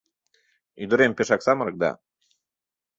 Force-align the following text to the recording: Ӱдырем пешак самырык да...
Ӱдырем 0.83 1.11
пешак 1.17 1.41
самырык 1.45 1.75
да... 1.81 1.91